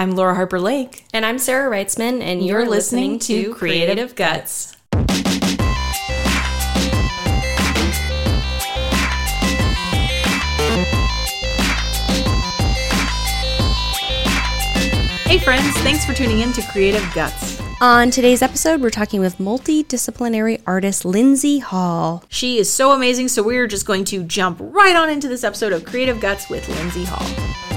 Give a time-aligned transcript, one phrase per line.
[0.00, 1.04] I'm Laura Harper Lake.
[1.12, 4.74] And I'm Sarah Reitzman, and you're, You're listening listening, to Creative Guts.
[15.26, 17.60] Hey, friends, thanks for tuning in to Creative Guts.
[17.82, 22.24] On today's episode, we're talking with multidisciplinary artist Lindsay Hall.
[22.30, 25.74] She is so amazing, so we're just going to jump right on into this episode
[25.74, 27.69] of Creative Guts with Lindsay Hall.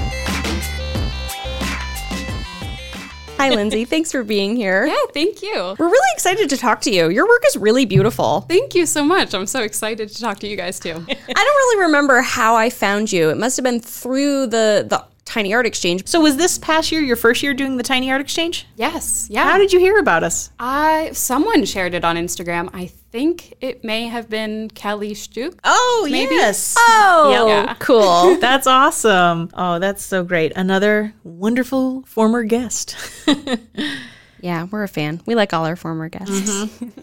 [3.36, 3.84] Hi, Lindsay.
[3.94, 4.86] Thanks for being here.
[4.86, 5.74] Yeah, thank you.
[5.78, 7.10] We're really excited to talk to you.
[7.10, 8.42] Your work is really beautiful.
[8.42, 9.34] Thank you so much.
[9.34, 10.92] I'm so excited to talk to you guys too.
[10.94, 13.30] I don't really remember how I found you.
[13.30, 16.06] It must have been through the, the Tiny Art Exchange.
[16.06, 18.66] So, was this past year your first year doing the Tiny Art Exchange?
[18.76, 19.44] yes, yeah.
[19.44, 20.50] How did you hear about us?
[20.58, 22.68] I someone shared it on Instagram.
[22.74, 25.58] I think it may have been Kelly Stuk.
[25.64, 26.34] Oh, Maybe.
[26.34, 26.74] yes.
[26.76, 27.74] Oh, Yeah.
[27.78, 28.36] cool.
[28.38, 29.50] That's awesome.
[29.54, 30.52] Oh, that's so great.
[30.56, 32.96] Another wonderful former guest.
[34.40, 35.22] yeah, we're a fan.
[35.26, 36.50] We like all our former guests.
[36.50, 37.00] Mm-hmm.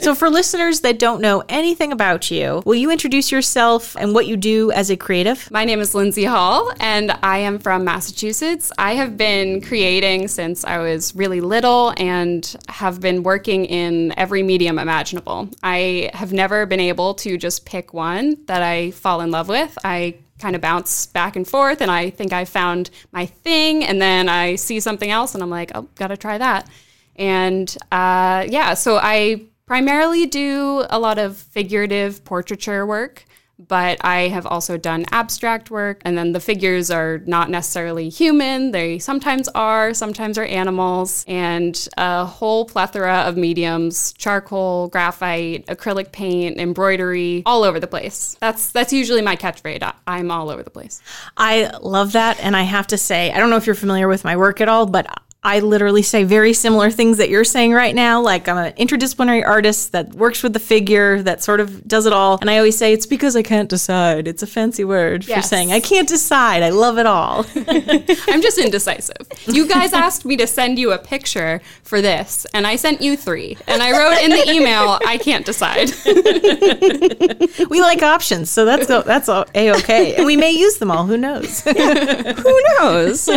[0.00, 4.28] So, for listeners that don't know anything about you, will you introduce yourself and what
[4.28, 5.50] you do as a creative?
[5.50, 8.70] My name is Lindsay Hall, and I am from Massachusetts.
[8.78, 14.44] I have been creating since I was really little and have been working in every
[14.44, 15.48] medium imaginable.
[15.64, 19.76] I have never been able to just pick one that I fall in love with.
[19.82, 24.00] I kind of bounce back and forth, and I think I found my thing, and
[24.00, 26.68] then I see something else, and I'm like, oh, gotta try that.
[27.16, 33.26] And uh, yeah, so I primarily do a lot of figurative portraiture work
[33.58, 36.00] but I have also done abstract work.
[36.04, 38.70] And then the figures are not necessarily human.
[38.70, 46.12] They sometimes are, sometimes are animals, and a whole plethora of mediums charcoal, graphite, acrylic
[46.12, 48.36] paint, embroidery, all over the place.
[48.40, 49.92] That's, that's usually my catchphrase.
[50.06, 51.02] I'm all over the place.
[51.36, 52.38] I love that.
[52.40, 54.68] And I have to say, I don't know if you're familiar with my work at
[54.68, 55.06] all, but
[55.44, 58.20] I literally say very similar things that you're saying right now.
[58.20, 62.12] Like, I'm an interdisciplinary artist that works with the figure, that sort of does it
[62.12, 62.38] all.
[62.40, 64.26] And I always say, it's because I can't decide.
[64.26, 65.48] It's a fancy word for Yes.
[65.48, 66.64] saying I can't decide.
[66.64, 67.46] I love it all.
[67.56, 69.16] I'm just indecisive.
[69.46, 73.16] You guys asked me to send you a picture for this, and I sent you
[73.16, 73.56] three.
[73.68, 75.90] And I wrote in the email, I can't decide.
[77.70, 81.06] we like options, so that's that's a okay, and we may use them all.
[81.06, 81.60] Who knows?
[81.62, 83.28] Who knows?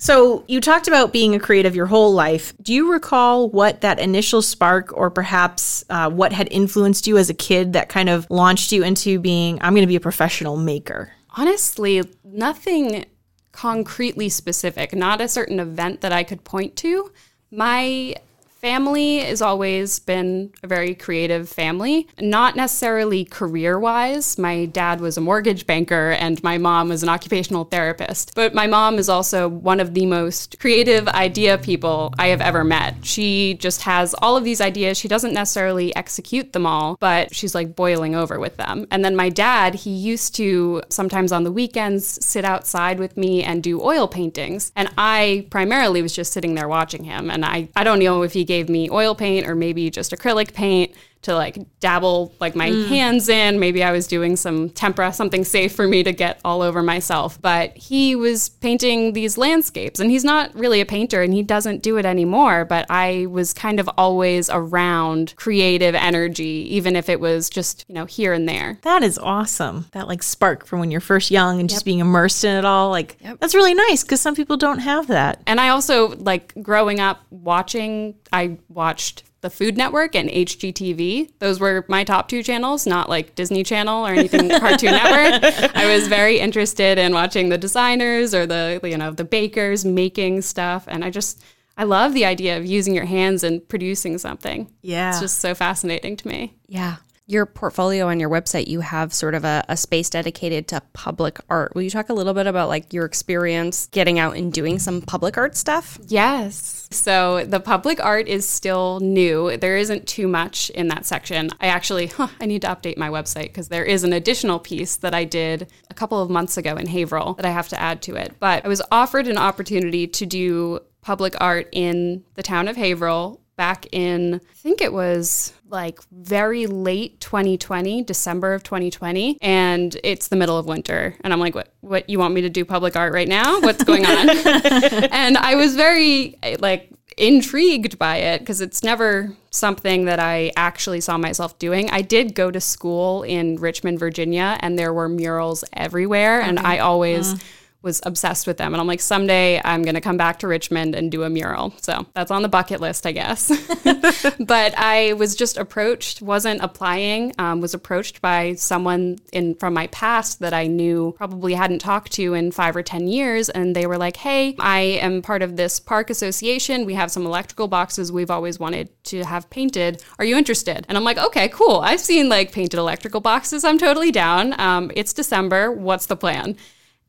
[0.00, 2.52] So you talked about being a creative your whole life.
[2.60, 7.30] Do you recall what that initial spark, or perhaps uh, what had influenced you as
[7.30, 10.56] a kid that kind of launched you into being I'm going to be a professional
[10.56, 11.12] maker?
[11.36, 13.04] Honestly, nothing
[13.52, 17.12] concretely specific, not a certain event that I could point to.
[17.50, 18.16] My
[18.60, 24.38] family has always been a very creative family, not necessarily career wise.
[24.38, 28.34] My dad was a mortgage banker and my mom was an occupational therapist.
[28.34, 32.62] But my mom is also one of the most creative idea people I have ever
[32.62, 32.96] met.
[33.02, 34.98] She just has all of these ideas.
[34.98, 38.86] She doesn't necessarily execute them all, but she's like boiling over with them.
[38.90, 43.42] And then my dad, he used to sometimes on the weekends sit outside with me
[43.42, 44.70] and do oil paintings.
[44.76, 47.30] And I primarily was just sitting there watching him.
[47.30, 50.52] And I, I don't know if he gave me oil paint or maybe just acrylic
[50.52, 50.90] paint
[51.22, 52.88] to like dabble like my mm.
[52.88, 53.60] hands in.
[53.60, 57.40] Maybe I was doing some tempera, something safe for me to get all over myself.
[57.40, 61.82] But he was painting these landscapes and he's not really a painter and he doesn't
[61.82, 62.64] do it anymore.
[62.64, 67.94] But I was kind of always around creative energy, even if it was just, you
[67.94, 68.78] know, here and there.
[68.82, 69.86] That is awesome.
[69.92, 72.90] That like spark from when you're first young and just being immersed in it all.
[72.90, 75.42] Like that's really nice because some people don't have that.
[75.46, 81.30] And I also like growing up watching, I watched the Food Network and HGTV.
[81.38, 85.74] Those were my top two channels, not like Disney Channel or anything Cartoon Network.
[85.74, 90.42] I was very interested in watching the designers or the you know the bakers making
[90.42, 91.42] stuff, and I just
[91.76, 94.70] I love the idea of using your hands and producing something.
[94.82, 95.10] Yeah.
[95.10, 96.54] It's just so fascinating to me.
[96.68, 96.96] Yeah.
[97.30, 101.38] Your portfolio on your website, you have sort of a, a space dedicated to public
[101.48, 101.76] art.
[101.76, 105.00] Will you talk a little bit about like your experience getting out and doing some
[105.00, 105.96] public art stuff?
[106.08, 106.88] Yes.
[106.90, 109.56] So the public art is still new.
[109.56, 111.50] There isn't too much in that section.
[111.60, 114.96] I actually, huh, I need to update my website because there is an additional piece
[114.96, 118.02] that I did a couple of months ago in Haverhill that I have to add
[118.02, 118.34] to it.
[118.40, 123.39] But I was offered an opportunity to do public art in the town of Haverhill
[123.60, 130.28] back in, I think it was like very late 2020, December of 2020, and it's
[130.28, 131.14] the middle of winter.
[131.20, 133.60] And I'm like, what, what, you want me to do public art right now?
[133.60, 134.30] What's going on?
[135.10, 141.02] and I was very like intrigued by it because it's never something that I actually
[141.02, 141.90] saw myself doing.
[141.90, 146.78] I did go to school in Richmond, Virginia, and there were murals everywhere, and I
[146.78, 147.44] always uh-huh.
[147.82, 148.74] Was obsessed with them.
[148.74, 151.72] And I'm like, someday I'm going to come back to Richmond and do a mural.
[151.80, 153.48] So that's on the bucket list, I guess.
[154.38, 159.86] but I was just approached, wasn't applying, um, was approached by someone in from my
[159.88, 163.48] past that I knew probably hadn't talked to in five or 10 years.
[163.48, 166.84] And they were like, hey, I am part of this park association.
[166.84, 170.02] We have some electrical boxes we've always wanted to have painted.
[170.18, 170.84] Are you interested?
[170.88, 171.80] And I'm like, okay, cool.
[171.80, 173.64] I've seen like painted electrical boxes.
[173.64, 174.58] I'm totally down.
[174.60, 175.72] Um, it's December.
[175.72, 176.56] What's the plan?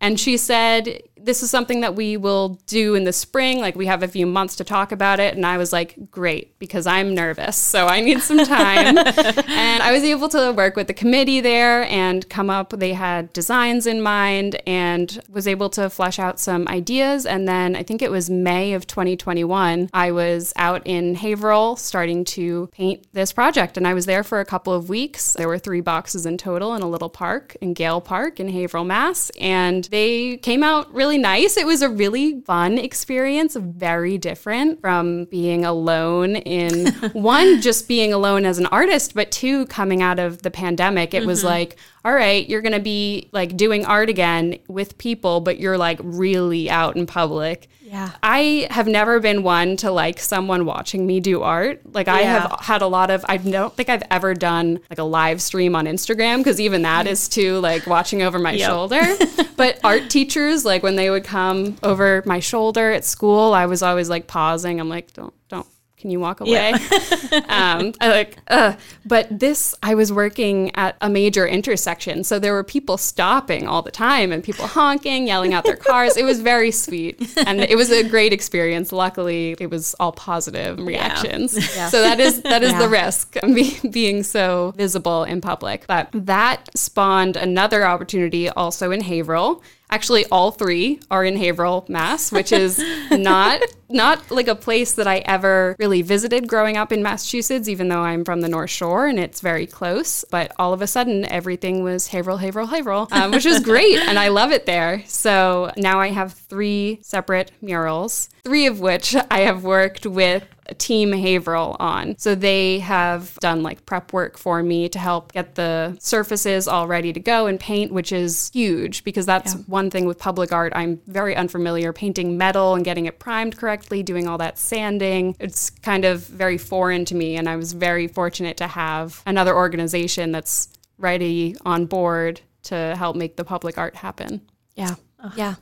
[0.01, 3.59] And she said, This is something that we will do in the spring.
[3.59, 5.35] Like, we have a few months to talk about it.
[5.35, 7.57] And I was like, Great, because I'm nervous.
[7.57, 8.97] So I need some time.
[8.97, 12.71] and I was able to work with the committee there and come up.
[12.71, 17.25] They had designs in mind and was able to flesh out some ideas.
[17.25, 22.25] And then I think it was May of 2021, I was out in Haverhill starting
[22.25, 23.77] to paint this project.
[23.77, 25.33] And I was there for a couple of weeks.
[25.33, 28.85] There were three boxes in total in a little park in Gale Park in Haverhill,
[28.85, 29.31] Mass.
[29.39, 31.57] And they came out really nice.
[31.57, 38.13] It was a really fun experience, very different from being alone in one, just being
[38.13, 41.13] alone as an artist, but two, coming out of the pandemic.
[41.13, 41.27] It mm-hmm.
[41.27, 45.59] was like, all right, you're going to be like doing art again with people, but
[45.59, 47.69] you're like really out in public.
[47.91, 48.11] Yeah.
[48.23, 51.81] I have never been one to like someone watching me do art.
[51.93, 52.39] Like I yeah.
[52.39, 55.75] have had a lot of I don't think I've ever done like a live stream
[55.75, 58.69] on Instagram because even that is too like watching over my yep.
[58.69, 59.01] shoulder.
[59.57, 63.83] but art teachers like when they would come over my shoulder at school, I was
[63.83, 64.79] always like pausing.
[64.79, 65.67] I'm like don't don't
[66.01, 66.51] can you walk away?
[66.51, 66.77] Yeah.
[67.47, 68.73] um, I like, uh,
[69.05, 72.23] but this, I was working at a major intersection.
[72.23, 76.17] So there were people stopping all the time and people honking, yelling out their cars.
[76.17, 77.37] It was very sweet.
[77.45, 78.91] And it was a great experience.
[78.91, 81.53] Luckily, it was all positive reactions.
[81.53, 81.61] Yeah.
[81.71, 81.89] Yeah.
[81.89, 85.85] So that is, that is the risk be, being so visible in public.
[85.87, 92.31] But that spawned another opportunity also in Haverhill Actually, all three are in Haverhill, Mass,
[92.31, 97.03] which is not not like a place that I ever really visited growing up in
[97.03, 100.23] Massachusetts, even though I'm from the North Shore and it's very close.
[100.31, 104.17] But all of a sudden, everything was Haverhill, Haverhill, Haverhill, um, which was great, and
[104.17, 105.03] I love it there.
[105.07, 110.45] So now I have three separate murals, three of which I have worked with
[110.77, 112.17] Team Haverhill on.
[112.17, 116.87] So they have done like prep work for me to help get the surfaces all
[116.87, 119.61] ready to go and paint, which is huge because that's yeah.
[119.67, 124.03] one thing with public art I'm very unfamiliar painting metal and getting it primed correctly,
[124.03, 125.35] doing all that sanding.
[125.39, 129.55] It's kind of very foreign to me and I was very fortunate to have another
[129.55, 134.41] organization that's ready on board to help make the public art happen.
[134.75, 134.95] Yeah.
[135.35, 135.55] Yeah.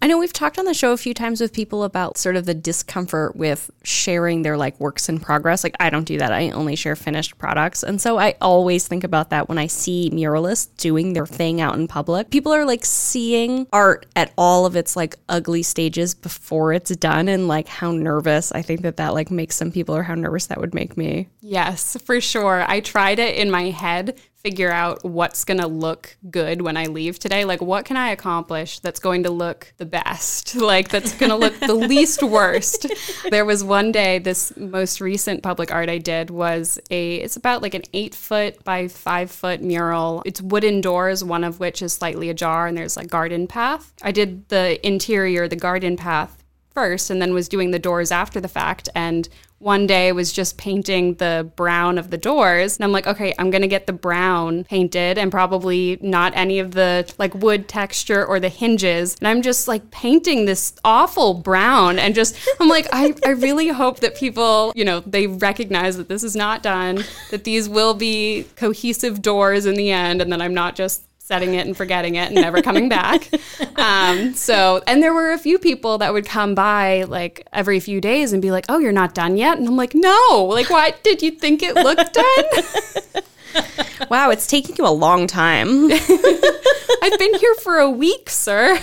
[0.00, 2.46] I know we've talked on the show a few times with people about sort of
[2.46, 5.64] the discomfort with sharing their like works in progress.
[5.64, 6.32] Like I don't do that.
[6.32, 7.82] I only share finished products.
[7.82, 11.76] And so I always think about that when I see muralists doing their thing out
[11.76, 12.30] in public.
[12.30, 17.28] People are like seeing art at all of its like ugly stages before it's done
[17.28, 20.46] and like how nervous I think that that like makes some people or how nervous
[20.46, 21.28] that would make me.
[21.40, 22.64] Yes, for sure.
[22.66, 26.86] I tried it in my head figure out what's going to look good when I
[26.86, 27.44] leave today.
[27.44, 30.56] Like, what can I accomplish that's going to look the best?
[30.68, 32.86] Like, that's going to look the least worst.
[33.30, 37.62] There was one day, this most recent public art I did was a, it's about
[37.62, 40.22] like an eight foot by five foot mural.
[40.26, 43.94] It's wooden doors, one of which is slightly ajar, and there's like garden path.
[44.02, 46.37] I did the interior, the garden path
[46.78, 50.56] first and then was doing the doors after the fact and one day was just
[50.56, 52.76] painting the brown of the doors.
[52.76, 56.60] And I'm like, okay, I'm going to get the brown painted and probably not any
[56.60, 59.16] of the like wood texture or the hinges.
[59.18, 63.68] And I'm just like painting this awful brown and just, I'm like, I, I really
[63.68, 67.02] hope that people, you know, they recognize that this is not done,
[67.32, 71.52] that these will be cohesive doors in the end, and that I'm not just setting
[71.52, 73.28] it and forgetting it and never coming back.
[73.76, 78.00] Um, so, and there were a few people that would come by like every few
[78.00, 80.94] days and be like, "Oh, you're not done yet," and I'm like, "No, like, why
[81.04, 83.64] did you think it looked done?"
[84.10, 85.90] wow, it's taking you a long time.
[85.92, 88.78] I've been here for a week, sir.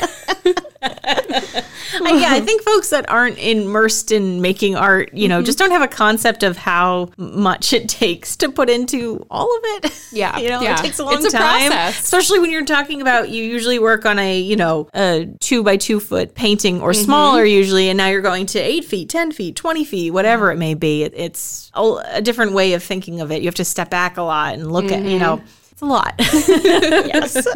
[2.01, 5.45] Yeah, I think folks that aren't immersed in making art, you know, mm-hmm.
[5.45, 9.61] just don't have a concept of how much it takes to put into all of
[9.63, 10.03] it.
[10.11, 10.37] Yeah.
[10.39, 10.79] you know, yeah.
[10.79, 11.71] it takes a long a time.
[11.71, 11.99] Process.
[11.99, 15.77] Especially when you're talking about you usually work on a, you know, a two by
[15.77, 17.03] two foot painting or mm-hmm.
[17.03, 20.57] smaller usually, and now you're going to eight feet, 10 feet, 20 feet, whatever it
[20.57, 21.03] may be.
[21.03, 23.41] It, it's a, a, different way of thinking of it.
[23.41, 25.05] You have to step back a lot and look mm-hmm.
[25.05, 25.71] at, you know, mm-hmm.
[25.71, 26.15] it's a lot.
[26.19, 27.47] yes.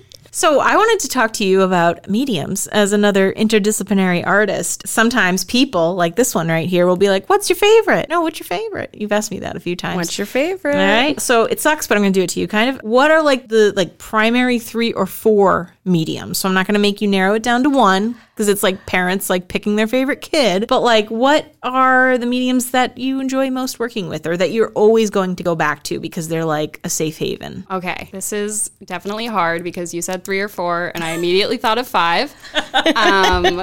[0.32, 4.86] So, I wanted to talk to you about mediums as another interdisciplinary artist.
[4.86, 8.08] Sometimes people, like this one right here, will be like, What's your favorite?
[8.08, 8.94] No, what's your favorite?
[8.94, 9.96] You've asked me that a few times.
[9.96, 10.76] What's your favorite?
[10.76, 11.20] All right.
[11.20, 12.82] So, it sucks, but I'm going to do it to you kind of.
[12.82, 16.38] What are like the like primary three or four mediums.
[16.38, 18.86] So I'm not going to make you narrow it down to one because it's like
[18.86, 20.66] parents like picking their favorite kid.
[20.68, 24.72] But like, what are the mediums that you enjoy most working with or that you're
[24.72, 27.66] always going to go back to because they're like a safe haven?
[27.70, 31.78] Okay, this is definitely hard because you said three or four, and I immediately thought
[31.78, 32.34] of five.
[32.74, 33.62] Um,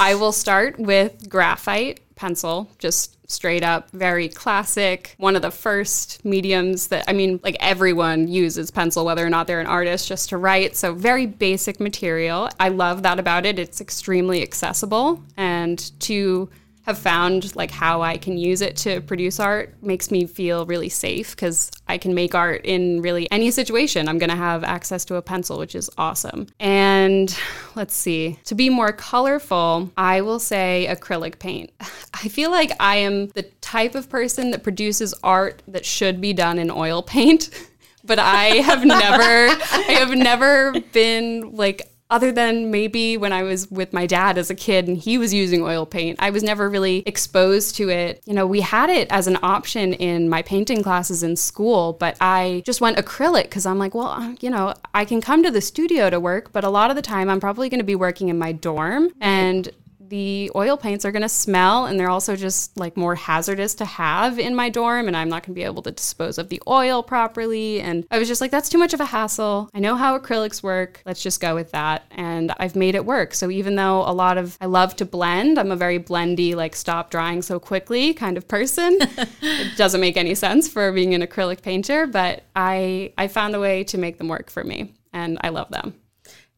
[0.00, 5.14] I will start with graphite pencil, just straight up, very classic.
[5.18, 9.46] One of the first mediums that, I mean, like everyone uses pencil, whether or not
[9.46, 10.76] they're an artist, just to write.
[10.76, 12.48] So, very basic material.
[12.60, 13.58] I love that about it.
[13.58, 16.48] It's extremely accessible and to
[16.84, 20.90] have found like how I can use it to produce art makes me feel really
[20.90, 24.06] safe because I can make art in really any situation.
[24.06, 26.46] I'm going to have access to a pencil, which is awesome.
[26.60, 27.36] And
[27.74, 31.70] let's see, to be more colorful, I will say acrylic paint.
[32.14, 36.34] I feel like I am the type of person that produces art that should be
[36.34, 37.50] done in oil paint.
[38.06, 43.70] But I have never, I have never been like other than maybe when I was
[43.70, 46.68] with my dad as a kid and he was using oil paint, I was never
[46.68, 48.22] really exposed to it.
[48.26, 52.16] You know, we had it as an option in my painting classes in school, but
[52.20, 55.50] I just went acrylic because I'm like, well, uh, you know, I can come to
[55.50, 57.96] the studio to work, but a lot of the time I'm probably going to be
[57.96, 59.10] working in my dorm.
[59.20, 59.70] And
[60.14, 63.84] the oil paints are going to smell and they're also just like more hazardous to
[63.84, 66.62] have in my dorm and I'm not going to be able to dispose of the
[66.68, 69.68] oil properly and I was just like that's too much of a hassle.
[69.74, 71.02] I know how acrylics work.
[71.04, 73.34] Let's just go with that and I've made it work.
[73.34, 76.76] So even though a lot of I love to blend, I'm a very blendy like
[76.76, 78.96] stop drying so quickly kind of person.
[79.42, 83.60] it doesn't make any sense for being an acrylic painter, but I I found a
[83.60, 85.94] way to make them work for me and I love them.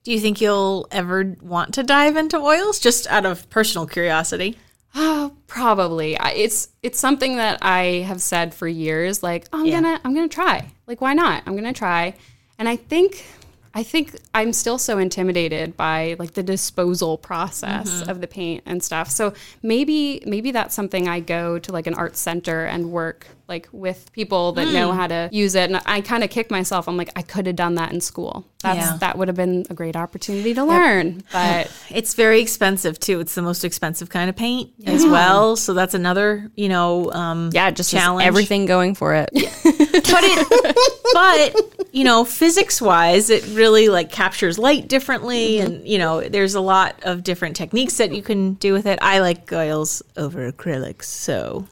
[0.07, 4.57] Do you think you'll ever want to dive into oils just out of personal curiosity?
[4.95, 6.15] Oh, probably.
[6.15, 9.25] It's it's something that I have said for years.
[9.25, 9.81] Like, oh, I'm yeah.
[9.81, 10.71] gonna I'm gonna try.
[10.87, 11.43] Like, why not?
[11.45, 12.15] I'm gonna try.
[12.57, 13.27] And I think
[13.75, 18.09] I think I'm still so intimidated by like the disposal process mm-hmm.
[18.09, 19.11] of the paint and stuff.
[19.11, 23.69] So maybe maybe that's something I go to like an art center and work like
[23.71, 24.73] with people that mm.
[24.73, 25.71] know how to use it.
[25.71, 26.89] And I kind of kick myself.
[26.89, 28.45] I'm like, I could have done that in school.
[28.63, 28.97] That's yeah.
[28.99, 31.07] that would have been a great opportunity to learn.
[31.07, 31.25] Yep.
[31.33, 33.21] But it's very expensive too.
[33.21, 34.91] It's the most expensive kind of paint yeah.
[34.91, 35.57] as well.
[35.57, 38.27] So that's another, you know, um, yeah, just challenge.
[38.27, 39.31] everything going for it.
[39.33, 40.77] But it,
[41.15, 45.67] but you know, physics wise, it really like captures light differently, mm-hmm.
[45.67, 48.99] and you know, there's a lot of different techniques that you can do with it.
[49.03, 51.67] I like oils over acrylics, so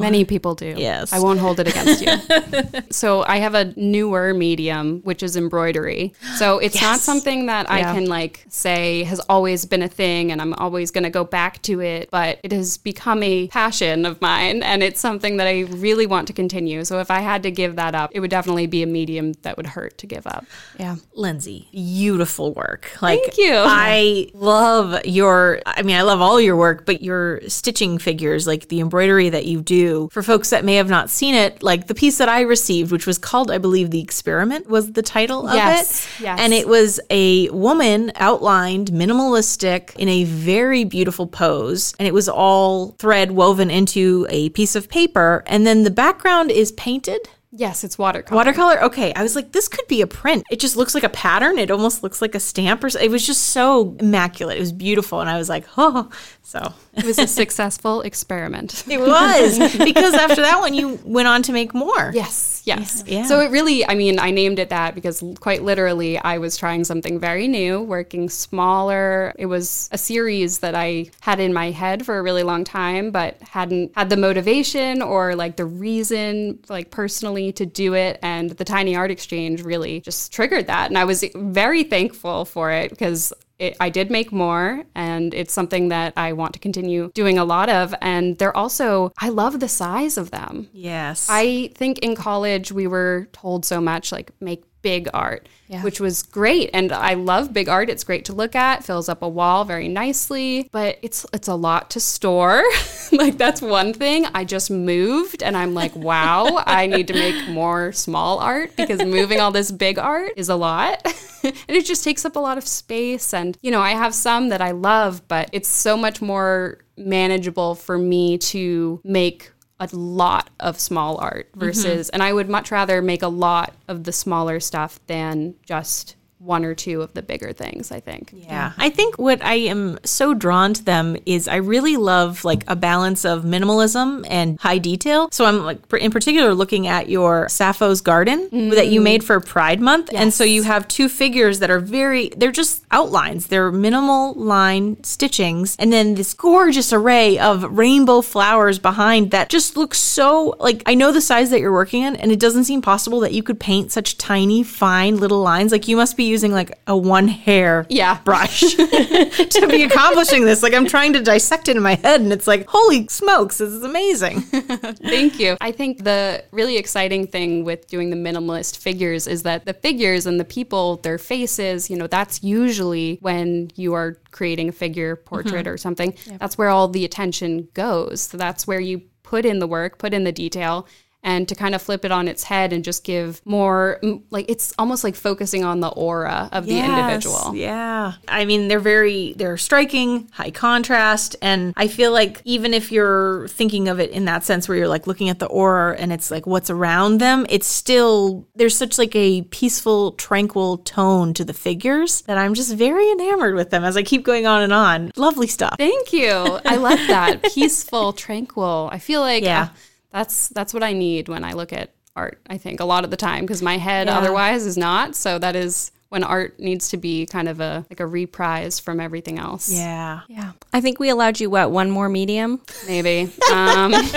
[0.00, 0.74] Many people do.
[0.76, 1.12] Yes.
[1.12, 2.82] I won't hold it against you.
[2.90, 6.14] so I have a newer medium, which is embroidery.
[6.36, 6.82] So it's yes.
[6.82, 7.74] not something that yeah.
[7.74, 11.24] I can like say has always been a thing and I'm always going to go
[11.24, 15.46] back to it, but it has become a passion of mine and it's something that
[15.46, 16.84] I really want to continue.
[16.84, 19.56] So if I had to give that up, it would definitely be a medium that
[19.56, 20.44] would hurt to give up.
[20.78, 20.96] Yeah.
[21.14, 22.90] Lindsay, beautiful work.
[23.00, 23.54] Like Thank you.
[23.54, 28.68] I love your I mean, I love all your work, but your stitching figures, like
[28.68, 31.94] the embroidery that you do for folks that may have not seen it, like the
[31.94, 35.54] piece that I received, which was called, I believe, The Experiment, was the title of
[35.54, 35.58] it.
[35.58, 36.08] Yes.
[36.20, 41.94] And it was a woman outlined, minimalistic, in a very beautiful pose.
[41.98, 45.42] And it was all thread woven into a piece of paper.
[45.46, 47.28] And then the background is painted.
[47.50, 48.36] Yes, it's watercolor.
[48.36, 48.82] Watercolor.
[48.84, 50.44] Okay, I was like, this could be a print.
[50.50, 51.58] It just looks like a pattern.
[51.58, 54.58] It almost looks like a stamp, or it was just so immaculate.
[54.58, 56.10] It was beautiful, and I was like, oh.
[56.42, 58.84] So it was a successful experiment.
[58.88, 62.10] It was because after that one, you went on to make more.
[62.14, 63.04] Yes, yes.
[63.06, 63.24] Yeah.
[63.24, 66.84] So it really, I mean, I named it that because quite literally, I was trying
[66.84, 69.32] something very new, working smaller.
[69.38, 73.10] It was a series that I had in my head for a really long time,
[73.10, 78.18] but hadn't had the motivation or like the reason, like personally, to do it.
[78.22, 82.70] And the Tiny Art Exchange really just triggered that, and I was very thankful for
[82.70, 87.10] it because it, I did make more, and it's something that I want to continue
[87.14, 87.94] doing a lot of.
[88.00, 90.68] And they're also, I love the size of them.
[90.72, 91.28] Yes.
[91.30, 95.82] I think in college we were told so much like make big art, yeah.
[95.82, 96.70] which was great.
[96.72, 97.90] And I love big art.
[97.90, 101.54] It's great to look at, fills up a wall very nicely, but it's it's a
[101.54, 102.62] lot to store.
[103.12, 104.26] like that's one thing.
[104.34, 109.00] I just moved and I'm like, wow, I need to make more small art because
[109.04, 111.00] moving all this big art is a lot.
[111.42, 114.48] and it just takes up a lot of space and you know, I have some
[114.50, 120.50] that I love, but it's so much more manageable for me to make a lot
[120.58, 122.16] of small art versus, mm-hmm.
[122.16, 126.64] and I would much rather make a lot of the smaller stuff than just one
[126.64, 128.30] or two of the bigger things, I think.
[128.32, 128.72] Yeah.
[128.78, 132.76] I think what I am so drawn to them is I really love like a
[132.76, 135.28] balance of minimalism and high detail.
[135.32, 139.04] So I'm like in particular looking at your Sappho's Garden that you mm.
[139.04, 140.10] made for Pride Month.
[140.14, 143.48] And so you have two figures that are very they're just outlines.
[143.48, 149.76] They're minimal line stitchings and then this gorgeous array of rainbow flowers behind that just
[149.76, 152.80] looks so like I know the size that you're working in and it doesn't seem
[152.80, 155.72] possible that you could paint such tiny fine little lines.
[155.72, 158.20] Like you must be using like a one hair Yeah.
[158.24, 160.62] brush to be accomplishing this.
[160.62, 163.70] Like I'm trying to dissect it in my head, and it's like, holy smokes, this
[163.70, 164.40] is amazing.
[164.42, 165.56] Thank you.
[165.60, 170.26] I think the really exciting thing with doing the minimalist figures is that the figures
[170.26, 175.16] and the people, their faces, you know, that's usually when you are creating a figure
[175.16, 175.68] portrait mm-hmm.
[175.68, 176.14] or something.
[176.38, 178.22] That's where all the attention goes.
[178.22, 180.86] So that's where you put in the work, put in the detail.
[181.24, 184.72] And to kind of flip it on its head and just give more, like, it's
[184.78, 187.54] almost like focusing on the aura of the individual.
[187.56, 188.12] Yeah.
[188.28, 193.48] I mean, they're very they're striking, high contrast, and I feel like even if you're
[193.48, 196.30] thinking of it in that sense where you're like looking at the aura and it's
[196.30, 201.52] like what's around them, it's still there's such like a peaceful, tranquil tone to the
[201.52, 205.10] figures that I'm just very enamored with them as I keep going on and on.
[205.16, 205.74] Lovely stuff.
[205.78, 206.30] Thank you.
[206.64, 207.42] I love that.
[207.54, 208.88] Peaceful, tranquil.
[208.92, 209.62] I feel like Yeah.
[209.62, 209.68] uh,
[210.12, 212.40] that's that's what I need when I look at art.
[212.48, 214.18] I think a lot of the time because my head Yeah.
[214.18, 215.14] otherwise is not.
[215.14, 218.98] So that is when art needs to be kind of a like a reprise from
[218.98, 219.70] everything else.
[219.70, 220.20] Yeah.
[220.28, 220.52] Yeah.
[220.72, 222.60] I think we allowed you what one more medium.
[222.86, 223.30] Maybe.
[223.52, 224.14] Um, let's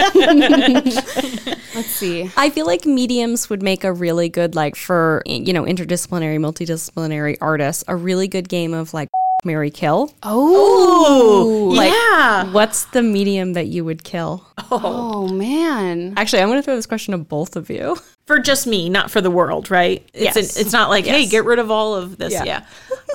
[1.88, 2.30] see.
[2.36, 7.38] I feel like mediums would make a really good like for you know interdisciplinary, multidisciplinary
[7.42, 9.10] artists, a really good game of like
[9.44, 10.14] Mary Kill.
[10.24, 12.52] Oh, yeah.
[12.52, 14.46] What's the medium that you would kill?
[14.70, 16.14] Oh man.
[16.16, 17.98] Actually, I'm going to throw this question to both of you.
[18.28, 20.08] For just me, not for the world, right?
[20.14, 20.56] It's Yes.
[20.58, 22.32] an, it's not like, hey, get rid of all of this.
[22.34, 22.44] Yeah.
[22.46, 22.64] Yeah.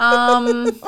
[0.00, 0.80] Um,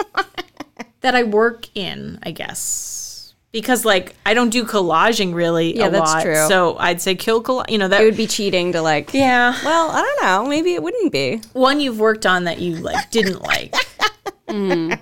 [1.02, 3.33] that I work in, I guess.
[3.52, 6.23] Because like I don't do collaging really Yeah, a that's lot.
[6.23, 6.47] true.
[6.49, 7.71] So I'd say kill collage.
[7.71, 9.14] You know that It would be cheating to like.
[9.14, 9.54] Yeah.
[9.64, 10.49] Well, I don't know.
[10.50, 11.40] Maybe it wouldn't be.
[11.52, 13.75] One you've worked on that you like didn't like.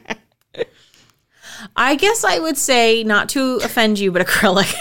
[1.75, 4.75] I guess I would say not to offend you, but acrylic.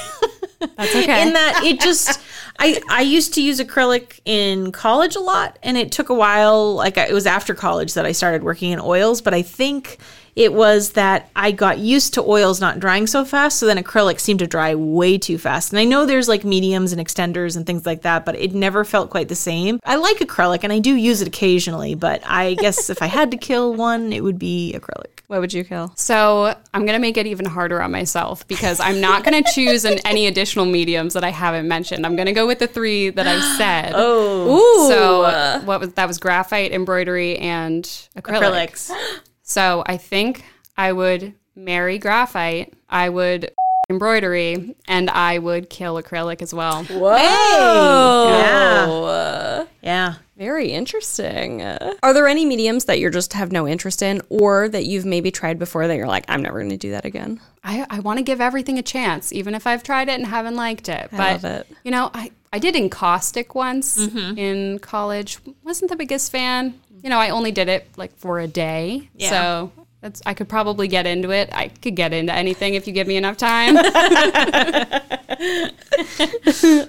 [0.77, 1.21] That's okay.
[1.21, 2.19] in that it just
[2.59, 6.75] I I used to use acrylic in college a lot and it took a while
[6.75, 9.99] like it was after college that I started working in oils but I think
[10.35, 14.19] it was that I got used to oils not drying so fast so then acrylic
[14.19, 17.65] seemed to dry way too fast and I know there's like mediums and extenders and
[17.65, 19.79] things like that but it never felt quite the same.
[19.83, 23.31] I like acrylic and I do use it occasionally but I guess if I had
[23.31, 25.14] to kill one it would be acrylic.
[25.27, 25.91] What would you kill?
[25.95, 29.99] So I'm gonna make it even harder on myself because I'm not gonna choose an,
[30.05, 32.05] any additional mediums that I haven't mentioned.
[32.05, 33.93] I'm gonna go with the three that I've said.
[33.95, 37.83] Oh, So what was that was graphite, embroidery, and
[38.15, 38.69] acrylic.
[38.69, 38.91] acrylics.
[39.47, 40.43] So I think
[40.75, 42.73] I would marry graphite.
[42.89, 43.51] I would
[43.89, 46.83] embroidery, and I would kill acrylic as well.
[46.85, 48.27] Whoa!
[48.39, 49.65] Yeah.
[49.81, 50.13] Yeah.
[50.37, 51.61] Very interesting.
[51.61, 55.05] Uh, are there any mediums that you just have no interest in, or that you've
[55.05, 57.39] maybe tried before that you're like, I'm never going to do that again?
[57.63, 60.55] I, I want to give everything a chance, even if I've tried it and haven't
[60.55, 61.07] liked it.
[61.11, 61.67] but love it.
[61.83, 65.37] you know, I, I did encaustic once in college.
[65.63, 66.79] wasn't the biggest fan.
[67.01, 69.09] You know, I only did it like for a day.
[69.15, 69.29] Yeah.
[69.29, 69.71] So
[70.05, 71.49] that's I could probably get into it.
[71.51, 73.75] I could get into anything if you give me enough time.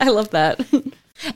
[0.01, 0.61] I love that.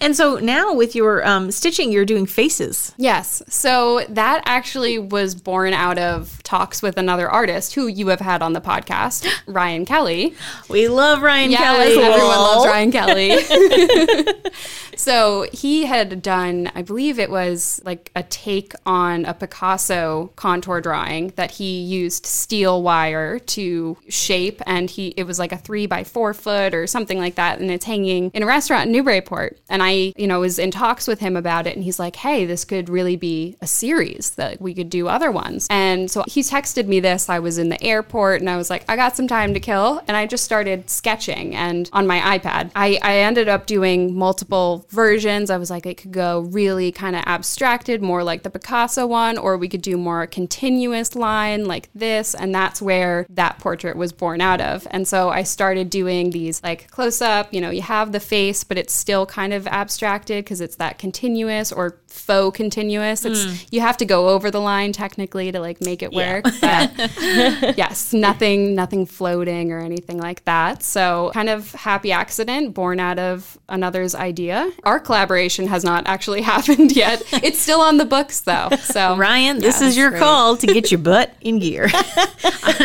[0.00, 2.94] And so now with your um, stitching, you're doing faces.
[2.96, 3.42] Yes.
[3.48, 8.42] So that actually was born out of talks with another artist who you have had
[8.42, 10.34] on the podcast, Ryan Kelly.
[10.68, 12.02] We love Ryan Yes, Kelly.
[12.04, 13.38] everyone loves Ryan Kelly.
[14.96, 20.80] so he had done, I believe it was like a take on a Picasso contour
[20.80, 25.86] drawing that he used steel wire to shape, and he it was like a three
[25.86, 29.58] by four foot or something like that, and it's hanging in a restaurant in Newburyport.
[29.68, 32.44] And I, you know, was in talks with him about it, and he's like, "Hey,
[32.44, 36.42] this could really be a series that we could do other ones." And so he
[36.42, 37.28] texted me this.
[37.28, 40.02] I was in the airport, and I was like, "I got some time to kill,"
[40.08, 42.70] and I just started sketching and on my iPad.
[42.74, 45.50] I, I ended up doing multiple versions.
[45.50, 49.38] I was like, it could go really kind of abstracted, more like the Picasso one,
[49.38, 52.34] or we could do more continuous line like this.
[52.34, 54.86] And that's where that portrait was born out of.
[54.90, 58.64] And so I started doing these like close up, you know, you have the face,
[58.64, 63.24] but it's still kind of of abstracted because it's that continuous or faux continuous.
[63.24, 63.52] It's hmm.
[63.70, 66.44] you have to go over the line technically to like make it work.
[66.60, 70.82] But yes, nothing nothing floating or anything like that.
[70.82, 74.70] So kind of happy accident born out of another's idea.
[74.84, 77.22] Our collaboration has not actually happened yet.
[77.32, 78.68] It's still on the books though.
[78.82, 80.20] So Ryan, this is your great.
[80.20, 81.88] call to get your butt in gear.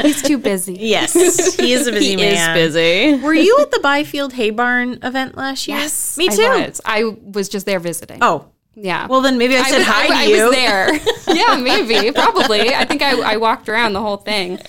[0.02, 0.74] he's too busy.
[0.76, 1.14] yes,
[1.56, 2.58] he is a busy He man.
[2.58, 3.24] is busy.
[3.24, 5.78] Were you at the Byfield Hay Barn event last year?
[5.78, 6.42] Yes, me I too.
[6.50, 6.82] was.
[6.86, 8.20] I was just there visiting.
[8.22, 9.08] Oh, yeah.
[9.08, 10.42] well then maybe I said was, hi I, to you.
[10.42, 10.94] I was there.
[11.36, 12.74] yeah, maybe, probably.
[12.74, 14.60] I think I, I walked around the whole thing.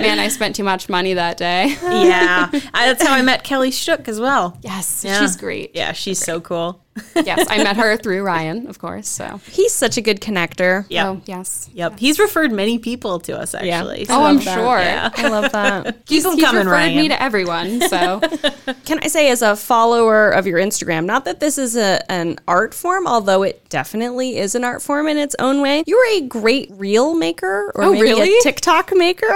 [0.00, 1.68] Man, I spent too much money that day.
[1.82, 4.58] yeah, I, that's how I met Kelly Shook as well.
[4.62, 5.20] Yes, Yeah.
[5.20, 5.74] she's great.
[5.74, 6.82] Yeah, she's so cool.
[7.24, 9.08] Yes, I met her through Ryan, of course.
[9.08, 10.86] So, He's such a good connector.
[10.88, 11.06] Yep.
[11.06, 11.68] oh yes.
[11.72, 11.98] Yep.
[11.98, 14.06] He's referred many people to us actually.
[14.08, 14.54] Oh, I'm that.
[14.54, 14.78] sure.
[14.78, 15.10] Yeah.
[15.16, 15.98] I love that.
[16.06, 16.96] He's, them he's coming, referred Ryan.
[16.96, 17.80] me to everyone.
[17.88, 18.20] So,
[18.86, 22.38] Can I say, as a follower of your Instagram, not that this is a, an
[22.48, 26.22] art form, although it definitely is an art form in its own way, you're a
[26.22, 28.36] great reel maker or Oh, maybe really?
[28.38, 29.28] a TikTok maker.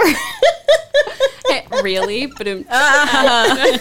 [1.83, 3.79] really, but uh-huh.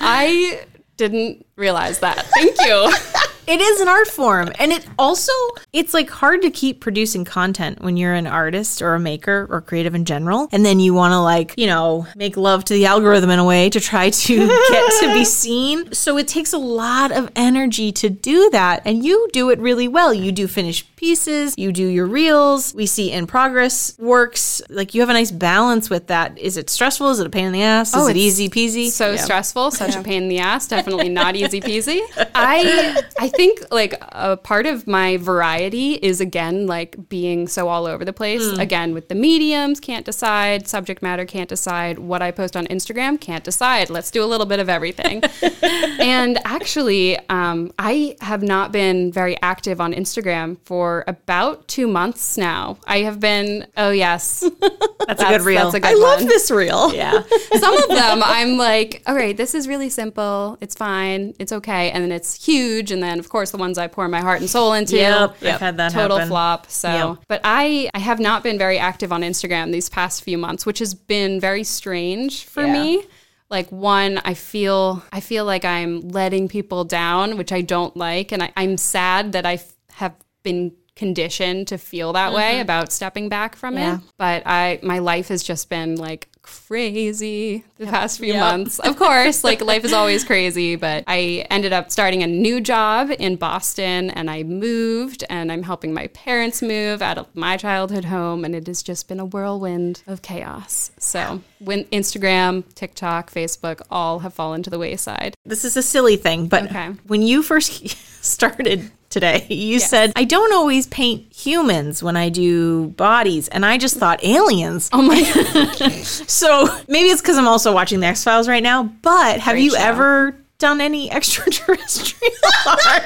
[0.00, 0.60] I
[0.98, 2.26] didn't realize that.
[2.26, 2.92] Thank you.
[3.48, 4.52] It is an art form.
[4.58, 5.32] And it also
[5.72, 9.62] it's like hard to keep producing content when you're an artist or a maker or
[9.62, 10.48] creative in general.
[10.52, 13.44] And then you want to like, you know, make love to the algorithm in a
[13.46, 14.36] way to try to
[14.70, 15.94] get to be seen.
[15.94, 18.82] So it takes a lot of energy to do that.
[18.84, 20.12] And you do it really well.
[20.12, 24.60] You do finished pieces, you do your reels, we see in progress works.
[24.68, 26.36] Like you have a nice balance with that.
[26.38, 27.08] Is it stressful?
[27.10, 27.88] Is it a pain in the ass?
[27.94, 28.88] Is Oh, it easy peasy?
[28.90, 30.66] so stressful, such a pain in the ass.
[30.68, 32.00] Definitely not easy peasy.
[32.34, 37.86] I I think like a part of my variety is again like being so all
[37.86, 38.46] over the place.
[38.58, 40.66] Again with the mediums, can't decide.
[40.68, 41.98] Subject matter can't decide.
[41.98, 43.88] What I post on Instagram can't decide.
[43.88, 45.22] Let's do a little bit of everything.
[46.00, 52.36] and actually, um, I have not been very active on Instagram for about two months
[52.38, 52.78] now.
[52.86, 53.66] I have been.
[53.76, 54.40] Oh yes,
[55.06, 55.62] That's, a good reel.
[55.64, 56.28] That's a good I love one.
[56.28, 56.92] this reel.
[57.02, 57.22] yeah.
[57.58, 60.58] Some of them I'm like, all right, this is really simple.
[60.60, 61.34] It's fine.
[61.38, 61.90] It's okay.
[61.90, 62.90] And then it's huge.
[62.92, 64.96] And then of course the ones I pour my heart and soul into.
[64.96, 66.28] Yep, I've had that total happen.
[66.30, 66.70] flop.
[66.70, 67.18] So Yep.
[67.28, 70.78] but I I have not been very active on Instagram these past few months, which
[70.80, 72.72] has been very strange for Yeah.
[72.82, 73.02] me.
[73.50, 78.30] Like one, I feel I feel like I'm letting people down, which I don't like.
[78.30, 82.62] And I, I'm sad that I f- have been conditioned to feel that way mm-hmm.
[82.62, 83.96] about stepping back from Yeah.
[83.96, 84.00] it.
[84.16, 88.78] But I my life has just been like crazy the past few months.
[88.78, 93.10] Of course, like life is always crazy, but I ended up starting a new job
[93.18, 98.06] in Boston and I moved and I'm helping my parents move out of my childhood
[98.06, 100.90] home and it has just been a whirlwind of chaos.
[100.98, 105.34] So, when Instagram, TikTok, Facebook all have fallen to the wayside.
[105.44, 106.88] this is a silly thing, but Okay.
[107.06, 107.88] when you first
[108.24, 113.48] started today, you said, I don't always paint humans when I do bodies.
[113.48, 114.88] And I just thought aliens.
[114.92, 115.20] Oh my
[115.78, 115.92] god.
[116.04, 119.64] So maybe it's because I'm also watching the X Files right now, but have Great
[119.64, 119.78] you show.
[119.80, 122.32] ever done any extraterrestrial
[122.66, 123.02] art?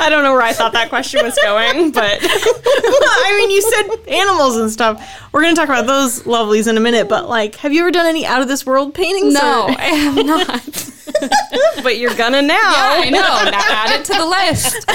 [0.00, 4.14] I don't know where I thought that question was going, but I mean, you said
[4.14, 5.28] animals and stuff.
[5.32, 7.90] We're going to talk about those lovelies in a minute, but like, have you ever
[7.90, 9.34] done any out of this world paintings?
[9.34, 10.90] No, or- I have not.
[11.82, 12.54] but you're gonna now.
[12.54, 13.18] Yeah, I know.
[13.50, 14.86] Now add it to the list.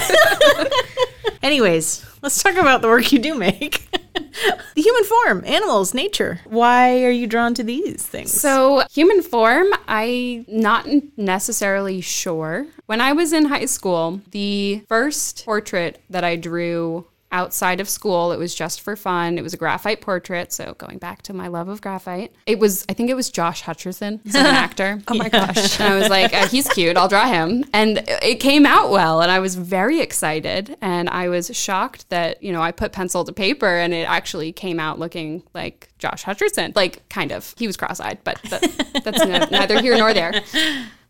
[1.44, 3.88] Anyways, let's talk about the work you do make.
[4.14, 6.40] the human form, animals, nature.
[6.46, 8.32] Why are you drawn to these things?
[8.32, 12.68] So, human form, I not necessarily sure.
[12.86, 18.32] When I was in high school, the first portrait that I drew outside of school,
[18.32, 19.38] it was just for fun.
[19.38, 22.34] It was a graphite portrait, so going back to my love of graphite.
[22.46, 25.02] It was I think it was Josh Hutcherson, an actor.
[25.08, 25.80] oh my gosh.
[25.80, 27.66] And I was like, uh, he's cute, I'll draw him.
[27.74, 32.42] And it came out well and I was very excited and I was shocked that,
[32.42, 36.24] you know, I put pencil to paper and it actually came out looking like Josh
[36.24, 36.76] Hutcherson.
[36.76, 37.54] Like kind of.
[37.58, 40.44] He was cross-eyed, but that, that's no, neither here nor there.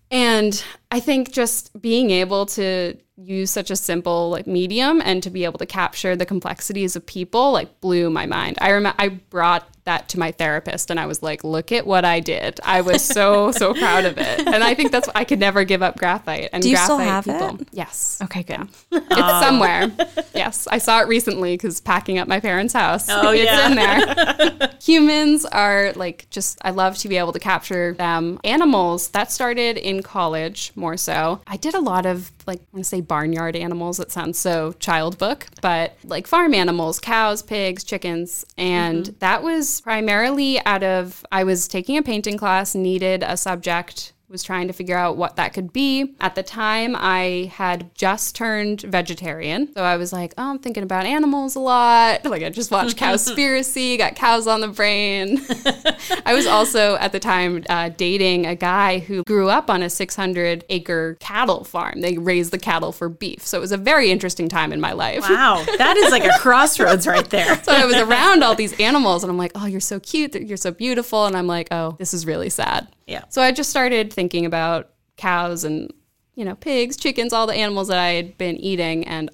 [0.09, 5.29] And I think just being able to use such a simple like medium and to
[5.29, 8.57] be able to capture the complexities of people like blew my mind.
[8.61, 12.05] I remember I brought that to my therapist and I was like, "Look at what
[12.05, 14.39] I did." I was so so proud of it.
[14.47, 16.49] And I think that's I could never give up graphite.
[16.53, 17.61] And Do you still graphite have people.
[17.61, 17.67] it?
[17.71, 18.19] Yes.
[18.23, 18.67] Okay, good.
[18.91, 19.91] It's um, somewhere.
[20.33, 23.07] yes, I saw it recently because packing up my parents' house.
[23.09, 23.67] Oh, it's yeah.
[23.67, 24.69] in there.
[24.81, 26.57] Humans are like just.
[26.61, 28.39] I love to be able to capture them.
[28.43, 31.41] Animals that started in college more so.
[31.47, 33.99] I did a lot of like I want to say barnyard animals.
[33.99, 39.17] It sounds so child book, but like farm animals, cows, pigs, chickens, and mm-hmm.
[39.19, 44.43] that was primarily out of I was taking a painting class, needed a subject was
[44.43, 46.15] trying to figure out what that could be.
[46.19, 49.71] At the time, I had just turned vegetarian.
[49.73, 52.21] So I was like, oh, I'm thinking about animals a lot.
[52.33, 55.39] Like I just watched Cowspiracy, got cows on the brain.
[56.25, 59.89] I was also at the time uh, dating a guy who grew up on a
[59.89, 62.01] 600 acre cattle farm.
[62.01, 63.45] They raised the cattle for beef.
[63.45, 65.29] So it was a very interesting time in my life.
[65.29, 67.61] Wow, that is like a crossroads right there.
[67.63, 70.33] So I was around all these animals and I'm like, oh, you're so cute.
[70.33, 71.27] You're so beautiful.
[71.27, 72.87] And I'm like, oh, this is really sad.
[73.07, 73.23] Yeah.
[73.29, 75.91] So I just started thinking about cows and,
[76.35, 79.05] you know, pigs, chickens, all the animals that I had been eating.
[79.05, 79.29] And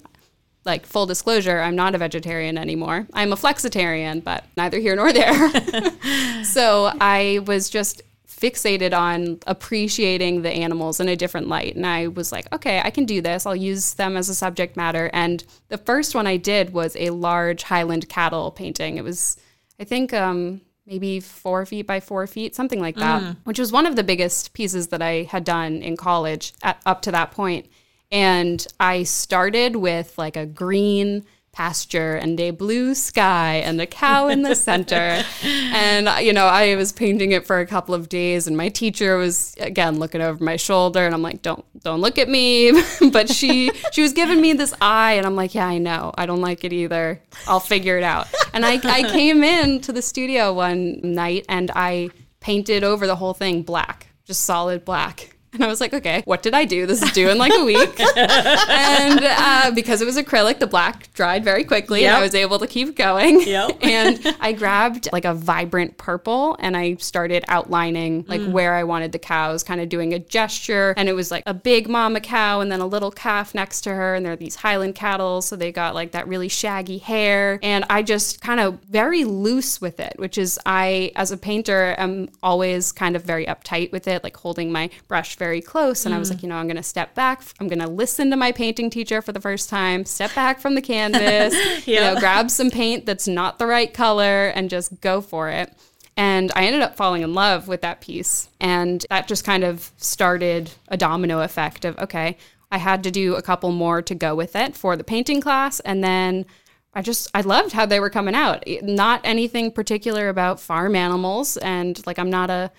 [0.64, 3.06] like, full disclosure, I'm not a vegetarian anymore.
[3.12, 6.44] I'm a flexitarian, but neither here nor there.
[6.44, 8.02] so I was just
[8.40, 11.76] fixated on appreciating the animals in a different light.
[11.76, 13.44] And I was like, okay, I can do this.
[13.44, 15.10] I'll use them as a subject matter.
[15.12, 18.96] And the first one I did was a large Highland cattle painting.
[18.96, 19.36] It was,
[19.78, 23.36] I think, um, maybe four feet by four feet, something like that, mm.
[23.44, 27.00] which was one of the biggest pieces that I had done in college at, up
[27.02, 27.66] to that point.
[28.10, 34.26] And I started with like a green pasture and a blue sky and a cow
[34.26, 35.22] in the center.
[35.44, 38.68] and, uh, you know, I was painting it for a couple of days and my
[38.68, 42.72] teacher was again looking over my shoulder and I'm like, don't, don't look at me.
[43.12, 46.12] but she, she was giving me this eye and I'm like, yeah, I know.
[46.18, 47.20] I don't like it either.
[47.46, 48.26] I'll figure it out.
[48.52, 52.10] And I, I came in to the studio one night and I
[52.40, 55.36] painted over the whole thing black, just solid black.
[55.52, 56.86] And I was like, okay, what did I do?
[56.86, 57.98] This is due in like a week.
[57.98, 62.02] and uh, because it was acrylic, the black dried very quickly.
[62.02, 62.08] Yep.
[62.08, 63.42] And I was able to keep going.
[63.42, 63.78] Yep.
[63.82, 69.10] and I grabbed like a vibrant purple and I started outlining like where I wanted
[69.10, 70.94] the cows, kind of doing a gesture.
[70.96, 73.90] And it was like a big mama cow and then a little calf next to
[73.90, 74.14] her.
[74.14, 75.42] And they're these Highland cattle.
[75.42, 77.58] So they got like that really shaggy hair.
[77.62, 81.96] And I just kind of very loose with it, which is I, as a painter,
[81.98, 86.06] am always kind of very uptight with it, like holding my brush very close.
[86.06, 86.34] And I was mm.
[86.34, 87.42] like, you know, I'm going to step back.
[87.58, 90.76] I'm going to listen to my painting teacher for the first time, step back from
[90.76, 91.54] the canvas,
[91.88, 95.74] you know, grab some paint that's not the right color and just go for it.
[96.16, 98.50] And I ended up falling in love with that piece.
[98.60, 102.36] And that just kind of started a domino effect of, okay,
[102.70, 105.80] I had to do a couple more to go with it for the painting class.
[105.80, 106.44] And then
[106.92, 108.64] I just, I loved how they were coming out.
[108.82, 111.56] Not anything particular about farm animals.
[111.56, 112.70] And like, I'm not a,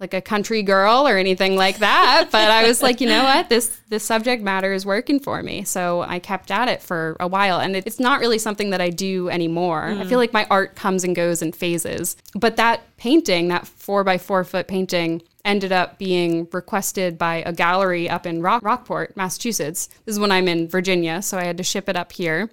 [0.00, 3.48] like a country girl or anything like that but i was like you know what?
[3.48, 5.64] This this subject matter is working for me.
[5.64, 8.80] So i kept at it for a while and it, it's not really something that
[8.80, 9.84] i do anymore.
[9.84, 10.16] I feel mm.
[10.16, 14.44] like my art comes and goes in phases but that painting that four by four
[14.44, 19.88] foot painting ended up being requested by a gallery up in Rock- rockport massachusetts.
[20.04, 22.50] This is when i'm in virginia so i had to ship it up here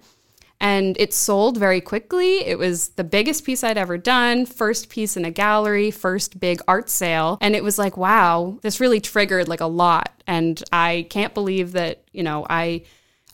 [0.60, 2.40] and it sold very quickly.
[2.46, 6.62] It was the biggest piece I'd ever done, first piece in a gallery, first big
[6.68, 7.38] art sale.
[7.42, 10.12] And it was like, wow, this really triggered like a lot.
[10.26, 12.84] And I can't believe that, you know, I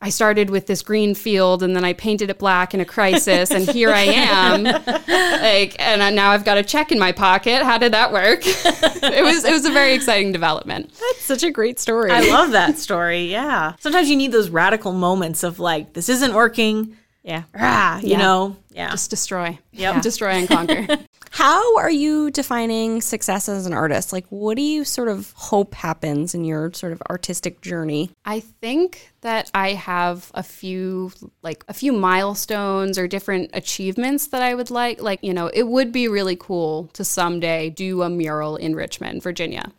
[0.04, 3.52] I started with this green field and then I painted it black in a crisis
[3.52, 4.64] and here I am.
[5.44, 7.64] like and now I've got a check in my pocket.
[7.64, 8.42] How did that work?
[8.46, 10.90] it was it was a very exciting development.
[10.90, 12.12] That's such a great story.
[12.12, 13.32] I love that story.
[13.32, 13.76] Yeah.
[13.80, 16.98] Sometimes you need those radical moments of like, this isn't working.
[17.24, 17.44] Yeah.
[17.56, 18.18] Ah, you Yeah.
[18.20, 18.58] know?
[18.72, 18.92] Yeah.
[18.92, 19.58] Just destroy.
[19.72, 20.02] Yep.
[20.04, 20.88] Destroy and conquer.
[21.32, 24.14] How are you defining success as an artist?
[24.14, 28.12] Like, what do you sort of hope happens in your sort of artistic journey?
[28.24, 34.44] I think that I have a few like a few milestones or different achievements that
[34.44, 35.02] I would like.
[35.02, 39.24] Like, you know, it would be really cool to someday do a mural in Richmond,
[39.24, 39.72] Virginia.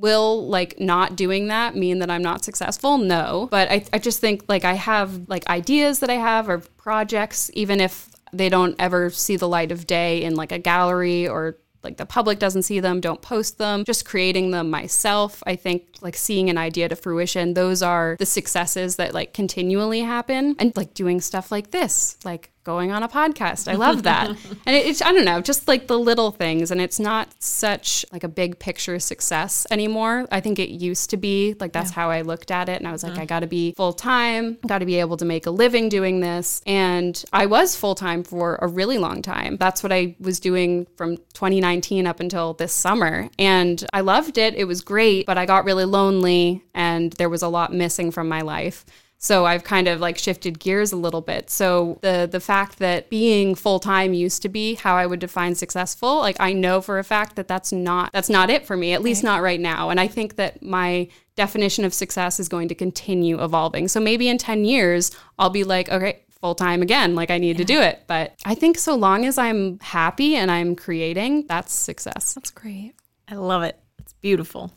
[0.00, 2.98] Will like not doing that mean that I'm not successful?
[2.98, 3.48] No.
[3.50, 7.50] But I, I just think like I have like ideas that I have or projects,
[7.54, 11.56] even if they don't ever see the light of day in like a gallery or
[11.82, 15.42] like the public doesn't see them, don't post them, just creating them myself.
[15.46, 20.00] I think like seeing an idea to fruition, those are the successes that like continually
[20.00, 20.56] happen.
[20.58, 23.66] And like doing stuff like this, like going on a podcast.
[23.66, 24.28] I love that.
[24.66, 26.70] and it, it's, I don't know, just like the little things.
[26.70, 30.28] And it's not such like a big picture success anymore.
[30.30, 32.78] I think it used to be like that's how I looked at it.
[32.78, 33.22] And I was like, uh-huh.
[33.22, 36.20] I got to be full time, got to be able to make a living doing
[36.20, 36.62] this.
[36.64, 39.56] And I was full time for a really long time.
[39.56, 43.28] That's what I was doing from 2019 up until this summer.
[43.36, 44.54] And I loved it.
[44.54, 48.28] It was great, but I got really lonely and there was a lot missing from
[48.28, 48.86] my life.
[49.22, 51.50] So I've kind of like shifted gears a little bit.
[51.50, 55.54] So the the fact that being full time used to be how I would define
[55.54, 58.94] successful, like I know for a fact that that's not that's not it for me,
[58.94, 59.90] at least not right now.
[59.90, 61.06] And I think that my
[61.36, 63.88] definition of success is going to continue evolving.
[63.88, 67.58] So maybe in 10 years I'll be like, okay, full time again, like I need
[67.58, 68.04] to do it.
[68.06, 72.32] But I think so long as I'm happy and I'm creating, that's success.
[72.32, 72.94] That's great.
[73.28, 73.78] I love it.
[73.98, 74.72] It's beautiful.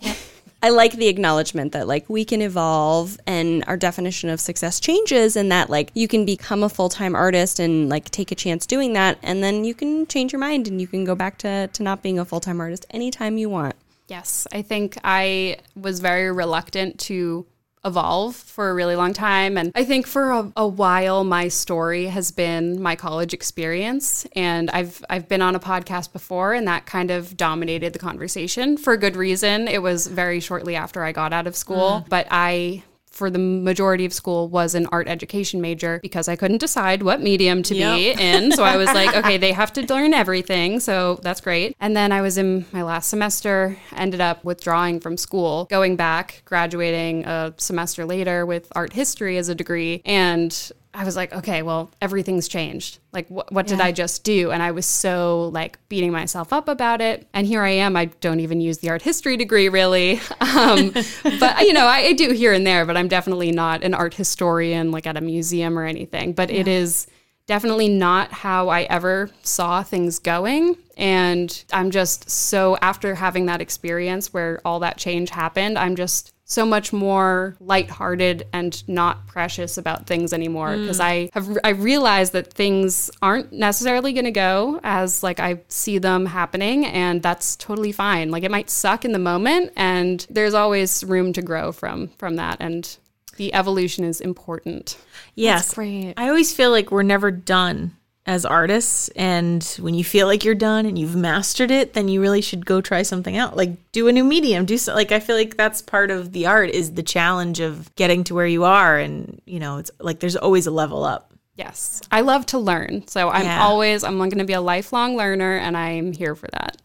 [0.63, 5.35] I like the acknowledgement that like we can evolve and our definition of success changes
[5.35, 8.93] and that like you can become a full-time artist and like take a chance doing
[8.93, 11.83] that and then you can change your mind and you can go back to, to
[11.83, 13.75] not being a full-time artist anytime you want.
[14.07, 17.45] Yes, I think I was very reluctant to
[17.85, 19.57] evolve for a really long time.
[19.57, 24.25] And I think for a, a, while, my story has been my college experience.
[24.35, 28.77] And I've, I've been on a podcast before, and that kind of dominated the conversation
[28.77, 29.67] for a good reason.
[29.67, 32.09] It was very shortly after I got out of school, mm.
[32.09, 36.57] but I for the majority of school was an art education major because I couldn't
[36.57, 37.95] decide what medium to yep.
[37.95, 38.51] be in.
[38.51, 40.79] So I was like, okay, they have to learn everything.
[40.79, 41.77] So that's great.
[41.79, 46.41] And then I was in my last semester, ended up withdrawing from school, going back,
[46.45, 50.01] graduating a semester later with art history as a degree.
[50.05, 52.99] And I was like, okay, well, everything's changed.
[53.11, 53.81] Like, wh- what did.
[53.81, 54.51] I just do?
[54.51, 57.27] And I was so like beating myself up about it.
[57.33, 57.95] And here I am.
[57.95, 60.21] I don't even use the art history degree really.
[60.53, 60.91] Um,
[61.39, 64.13] but, you know, I, I, do here and there, but I'm definitely not an art
[64.13, 66.33] historian like at a museum or anything.
[66.33, 66.59] But yeah.
[66.59, 67.07] it is
[67.47, 70.77] definitely not how I ever saw things going.
[70.95, 76.33] And I'm just so, after having that experience where all that change happened, I'm just
[76.45, 81.03] so much more lighthearted and not precious about things anymore because mm.
[81.03, 85.99] I have I realized that things aren't necessarily going to go as like I see
[85.99, 88.29] them happening and that's totally fine.
[88.29, 92.35] Like it might suck in the moment and there's always room to grow from from
[92.35, 92.97] that and
[93.37, 94.97] the evolution is important.
[95.35, 95.61] Yes.
[95.61, 96.13] That's great.
[96.17, 100.55] I always feel like we're never done as artists and when you feel like you're
[100.55, 104.07] done and you've mastered it then you really should go try something out like do
[104.07, 106.93] a new medium do so like i feel like that's part of the art is
[106.93, 110.65] the challenge of getting to where you are and you know it's like there's always
[110.67, 113.61] a level up yes i love to learn so i'm yeah.
[113.61, 116.77] always i'm going to be a lifelong learner and i'm here for that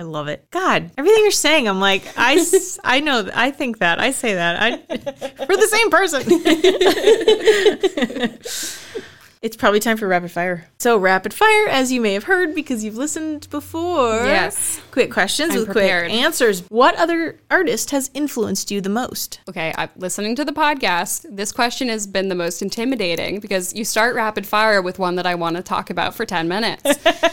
[0.00, 0.50] I love it.
[0.50, 2.42] God, everything you're saying, I'm like, I,
[2.82, 4.56] I know, I think that, I say that.
[4.58, 4.78] I,
[5.46, 6.22] we're the same person.
[9.42, 10.68] It's probably time for rapid fire.
[10.80, 14.26] So, rapid fire, as you may have heard because you've listened before.
[14.26, 14.82] Yes.
[14.90, 16.10] Quick questions I'm with prepared.
[16.10, 16.60] quick answers.
[16.68, 19.40] What other artist has influenced you the most?
[19.48, 21.24] Okay, I'm listening to the podcast.
[21.34, 25.24] This question has been the most intimidating because you start rapid fire with one that
[25.24, 26.84] I want to talk about for 10 minutes.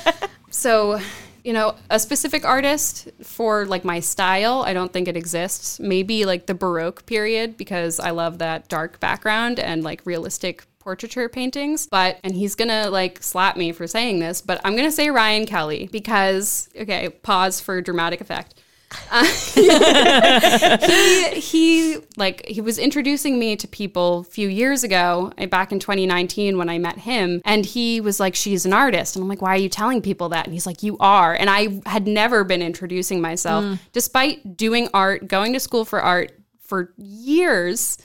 [0.49, 1.01] so,
[1.47, 5.79] you know, a specific artist for like my style, I don't think it exists.
[5.79, 11.29] Maybe like the Baroque period because I love that dark background and like realistic portraiture
[11.29, 15.09] paintings, but, and he's gonna like slap me for saying this, but I'm gonna say
[15.09, 18.61] Ryan Kelly because, okay, pause for dramatic effect.
[19.11, 19.25] Uh,
[20.85, 25.71] he he like he was introducing me to people a few years ago uh, back
[25.71, 29.15] in 2019 when I met him and he was like she's an artist.
[29.15, 30.45] And I'm like why are you telling people that?
[30.45, 31.33] And he's like you are.
[31.33, 33.65] And I had never been introducing myself.
[33.65, 33.79] Mm.
[33.91, 37.97] despite doing art going to school for art for years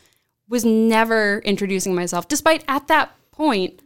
[0.49, 3.82] was never introducing myself, despite at that point,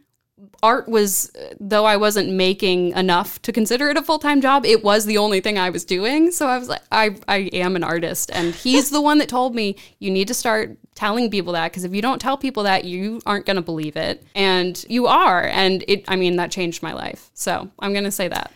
[0.63, 4.83] art was, though I wasn't making enough to consider it a full time job, it
[4.83, 6.31] was the only thing I was doing.
[6.31, 8.31] So I was like, I, I am an artist.
[8.33, 11.83] And he's the one that told me, you need to start telling people that because
[11.83, 14.23] if you don't tell people that, you aren't going to believe it.
[14.35, 15.43] And you are.
[15.43, 17.29] And it, I mean, that changed my life.
[17.33, 18.51] So I'm going to say that.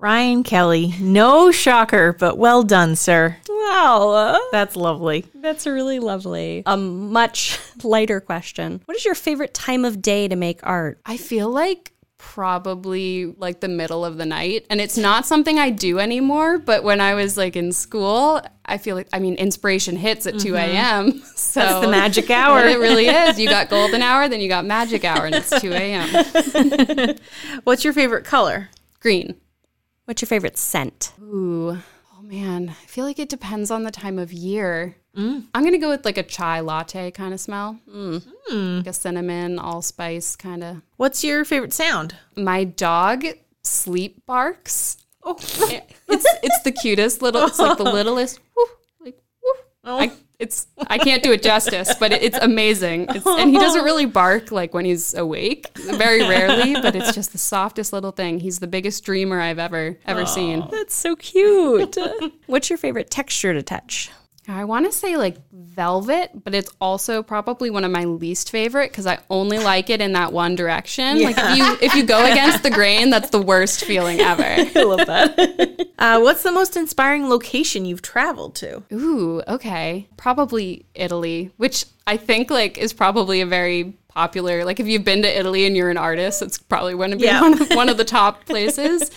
[0.00, 3.36] Ryan Kelly, no shocker, but well done, sir.
[3.46, 4.40] Wow.
[4.50, 5.26] That's lovely.
[5.34, 6.62] That's really lovely.
[6.64, 8.80] A much lighter question.
[8.86, 11.00] What is your favorite time of day to make art?
[11.04, 14.66] I feel like probably like the middle of the night.
[14.70, 18.78] And it's not something I do anymore, but when I was like in school, I
[18.78, 20.48] feel like I mean inspiration hits at mm-hmm.
[20.48, 21.22] 2 a.m.
[21.34, 22.64] So That's the magic hour.
[22.64, 23.38] it really is.
[23.38, 27.16] You got golden hour, then you got magic hour, and it's 2 a.m.
[27.64, 28.70] What's your favorite color?
[29.00, 29.34] Green.
[30.10, 31.12] What's your favorite scent?
[31.20, 34.96] Ooh, oh man, I feel like it depends on the time of year.
[35.16, 35.46] Mm.
[35.54, 38.20] I'm gonna go with like a chai latte kind of smell, mm.
[38.50, 38.78] Mm.
[38.78, 40.82] like a cinnamon, allspice kind of.
[40.96, 42.16] What's your favorite sound?
[42.34, 43.24] My dog
[43.62, 44.96] sleep barks.
[45.22, 47.46] Oh, it's it's the cutest little.
[47.46, 48.40] It's like the littlest.
[48.56, 48.66] Whoo,
[49.04, 49.52] like whoo.
[49.84, 49.98] Oh.
[50.00, 53.06] I, it's I can't do it justice, but it, it's amazing.
[53.10, 56.74] It's, and he doesn't really bark like when he's awake, very rarely.
[56.74, 58.40] But it's just the softest little thing.
[58.40, 60.28] He's the biggest dreamer I've ever ever Aww.
[60.28, 60.68] seen.
[60.70, 61.96] That's so cute.
[62.46, 64.10] What's your favorite texture to touch?
[64.50, 68.90] I want to say like velvet, but it's also probably one of my least favorite
[68.90, 71.18] because I only like it in that one direction.
[71.18, 71.28] Yeah.
[71.28, 74.42] Like if you if you go against the grain, that's the worst feeling ever.
[74.42, 75.88] I love that.
[75.98, 78.82] uh, what's the most inspiring location you've traveled to?
[78.92, 84.64] Ooh, okay, probably Italy, which I think like is probably a very popular.
[84.64, 87.24] Like if you've been to Italy and you're an artist, it's probably going to be
[87.24, 87.40] yeah.
[87.42, 89.10] one, of, one of the top places.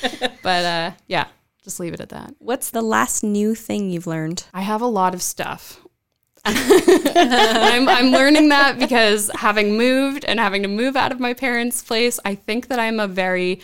[0.44, 1.28] But uh, yeah,
[1.64, 2.36] just leave it at that.
[2.40, 4.46] What's the last new thing you've learned?
[4.54, 5.80] I have a lot of stuff.
[6.46, 11.82] I'm, I'm learning that because having moved and having to move out of my parents'
[11.82, 13.62] place, I think that I'm a very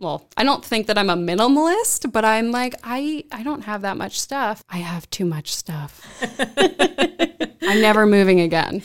[0.00, 3.82] well, I don't think that I'm a minimalist, but I'm like, I, I don't have
[3.82, 4.62] that much stuff.
[4.68, 6.06] I have too much stuff.
[7.66, 8.82] I'm never moving again.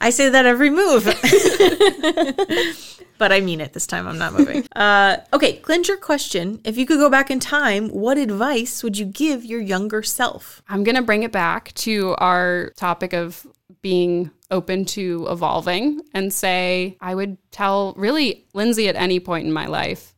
[0.00, 1.06] I say that every move.
[3.20, 4.08] but I mean it this time.
[4.08, 4.66] I'm not moving.
[4.80, 6.58] Uh, okay, clinch your question.
[6.64, 10.62] If you could go back in time, what advice would you give your younger self?
[10.70, 13.46] I'm going to bring it back to our topic of
[13.82, 19.52] being open to evolving and say, I would tell really Lindsay at any point in
[19.52, 20.14] my life,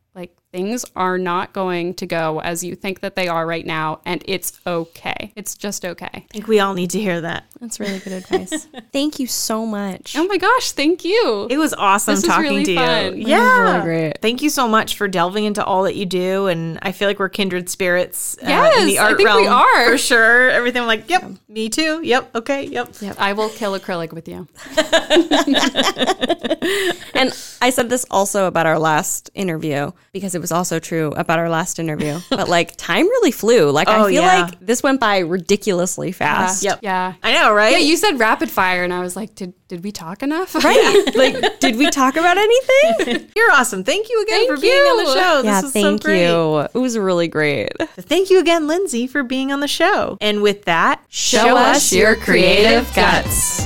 [0.53, 4.23] things are not going to go as you think that they are right now, and
[4.27, 5.33] it's okay.
[5.35, 6.11] It's just okay.
[6.13, 7.45] I think we all need to hear that.
[7.61, 8.69] That's really good advice.
[8.93, 10.15] thank you so much.
[10.17, 11.47] Oh my gosh, thank you.
[11.51, 13.05] It was awesome This talking really to fun.
[13.17, 13.23] you.
[13.23, 14.19] It Yeah, really great.
[14.21, 17.19] Thank you so much for delving into all that you do, and I feel like
[17.19, 19.91] we're kindred spirits uh, in Yes, the I art think we realm are.
[19.91, 20.51] for sure.
[20.51, 22.01] Everything I'm like, yep, me too.
[22.03, 22.95] Yep, okay, yep.
[23.19, 24.47] I will kill acrylic with you.
[27.15, 27.31] And
[27.61, 31.49] I said this also about our last interview because it was also true about our
[31.49, 32.19] last interview.
[32.33, 33.71] But like time really flew.
[33.71, 34.43] Like Oh, I feel yeah.
[34.43, 36.19] like this went by ridiculously uh-huh.
[36.19, 36.65] fast.
[36.65, 36.81] Yep.
[36.83, 37.15] Yeah.
[37.23, 37.73] I know, right?
[37.73, 40.55] Yeah, you said rapid fire, and I was like, did did we talk enough?
[40.55, 41.05] Right?
[41.15, 43.31] like, did we talk about anything?
[43.37, 43.85] You're awesome.
[43.85, 45.43] Thank you again Thank for being on the show.
[45.43, 46.27] yeah, this was thank so great.
[46.27, 46.59] you.
[46.75, 47.71] It was really great.
[47.97, 50.19] Thank you again, Lindsay, for being on the show.
[50.21, 53.65] And with that, Show us your creative guts.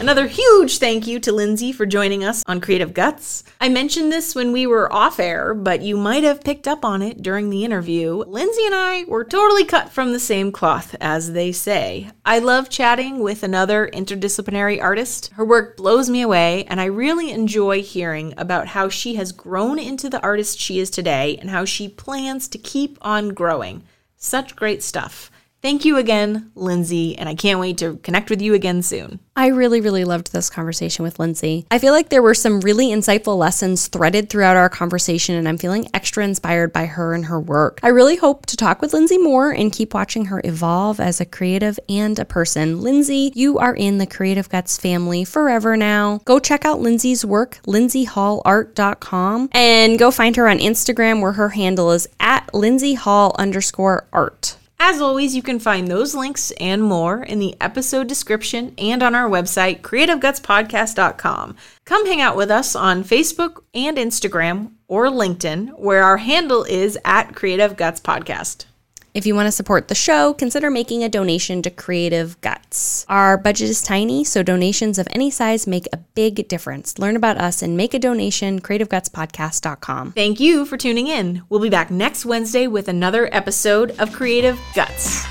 [0.00, 3.44] Another huge thank you to Lindsay for joining us on Creative Guts.
[3.60, 7.02] I mentioned this when we were off air, but you might have picked up on
[7.02, 8.24] it during the interview.
[8.26, 12.08] Lindsay and I were totally cut from the same cloth, as they say.
[12.24, 15.32] I love chatting with another interdisciplinary artist.
[15.34, 19.78] Her work blows me away, and I really enjoy hearing about how she has grown
[19.78, 23.82] into the artist she is today and how she plans to keep on growing.
[24.16, 25.30] Such great stuff.
[25.62, 29.20] Thank you again, Lindsay, and I can't wait to connect with you again soon.
[29.36, 31.66] I really, really loved this conversation with Lindsay.
[31.70, 35.58] I feel like there were some really insightful lessons threaded throughout our conversation, and I'm
[35.58, 37.78] feeling extra inspired by her and her work.
[37.82, 41.26] I really hope to talk with Lindsay more and keep watching her evolve as a
[41.26, 42.80] creative and a person.
[42.80, 46.22] Lindsay, you are in the Creative Guts family forever now.
[46.24, 51.90] Go check out Lindsay's work, lindsayhallart.com, and go find her on Instagram where her handle
[51.90, 54.56] is at lindsayhall underscore art.
[54.82, 59.14] As always, you can find those links and more in the episode description and on
[59.14, 61.54] our website, creativegutspodcast.com.
[61.84, 66.98] Come hang out with us on Facebook and Instagram or LinkedIn, where our handle is
[67.04, 68.64] at Creative Guts Podcast.
[69.12, 73.04] If you want to support the show, consider making a donation to Creative Guts.
[73.08, 76.96] Our budget is tiny, so donations of any size make a big difference.
[76.98, 80.12] Learn about us and make a donation, creativegutspodcast.com.
[80.12, 81.42] Thank you for tuning in.
[81.48, 85.26] We'll be back next Wednesday with another episode of Creative Guts.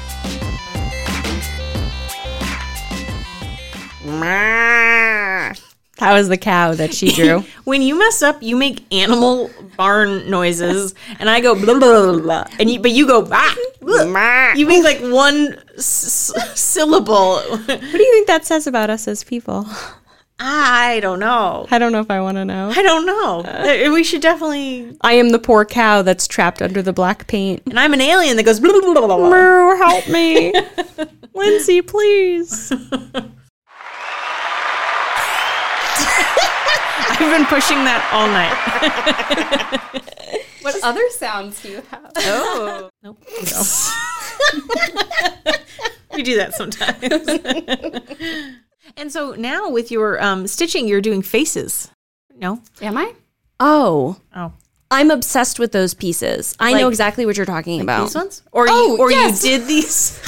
[6.00, 7.44] That was the cow that she drew.
[7.66, 12.20] When you mess up, you make animal barn noises, and I go blah blah blah,
[12.20, 14.54] blah and you, but you go ah, blah.
[14.56, 17.36] You make like one s- s- syllable.
[17.42, 19.68] what do you think that says about us as people?
[20.42, 21.68] I don't know.
[21.70, 22.72] I don't know if I want to know.
[22.74, 23.42] I don't know.
[23.42, 24.96] Uh, we should definitely.
[25.02, 27.62] I am the poor cow that's trapped under the black paint.
[27.66, 28.60] And I'm an alien that goes.
[28.62, 29.76] Blah, blah, blah, blah, blah.
[29.76, 30.54] Help me.
[31.34, 32.72] Lindsay, please.
[37.22, 38.56] I've been pushing that all night.
[40.62, 42.12] What other sounds do you have?
[42.18, 42.90] Oh.
[43.04, 43.18] Nope.
[43.52, 43.64] No.
[46.14, 46.98] we do that sometimes.
[48.98, 51.92] and so now with your um, stitching, you're doing faces.
[52.38, 52.62] No?
[52.82, 53.14] Am I?
[53.60, 54.54] Oh, Oh.
[54.92, 56.56] I'm obsessed with those pieces.
[56.60, 58.06] I know exactly what you're talking about.
[58.06, 58.42] These ones?
[58.52, 59.44] Or Oh, you or yes.
[59.46, 59.94] you did these?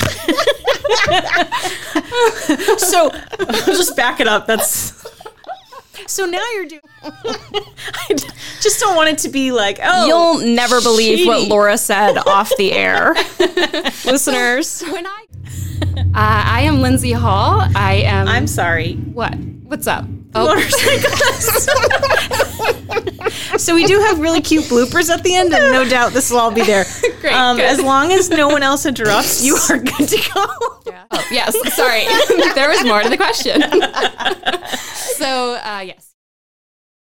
[2.78, 4.46] so I'll just back it up.
[4.46, 5.04] That's
[6.08, 6.82] so now you're doing.
[7.04, 8.14] I
[8.62, 11.48] just don't want it to be like oh You'll never believe what.
[11.48, 13.14] Laura said off the air.
[14.06, 14.82] Listeners.
[14.84, 15.26] When I
[16.02, 17.62] uh, I am Lindsay Hall.
[17.76, 18.28] I am.
[18.28, 18.94] I'm sorry.
[18.96, 19.36] what?
[19.64, 20.06] What's up?
[20.34, 20.58] Oh,
[23.58, 26.40] So we do have really cute bloopers at the end, and no doubt this will
[26.40, 26.86] all be there.
[27.22, 30.46] Great, Um, as long as no one else interrupts, you are good to go.
[31.12, 31.54] oh yes.
[31.76, 32.06] Sorry,
[32.56, 33.62] there was more to the question.
[35.18, 36.11] so uh, yes.